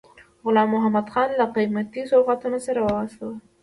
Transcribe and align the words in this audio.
غلام 0.43 0.69
محمدخان 0.75 1.29
له 1.39 1.45
قیمتي 1.55 2.01
سوغاتونو 2.11 2.57
سره 2.65 2.79
واستاوه. 2.81 3.35